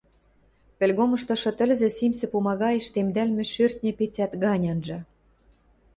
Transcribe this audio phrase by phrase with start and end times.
[0.77, 4.99] Пӹлгомыштышы тӹлзӹ симсӹ пумагаэш темдӓлмӹ шӧртньӹ пецӓт гань анжа.